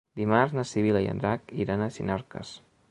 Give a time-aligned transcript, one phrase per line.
[0.21, 2.59] Dimarts na Sibil·la i en Drac iran a Sinarques.